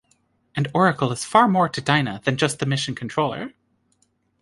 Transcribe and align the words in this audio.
And 0.55 0.67
Oracle 0.73 1.11
is 1.11 1.23
far 1.23 1.47
more 1.47 1.69
to 1.69 1.79
Dinah 1.79 2.21
than 2.23 2.35
just 2.35 2.57
the 2.57 2.65
mission 2.65 2.95
controller. 2.95 3.53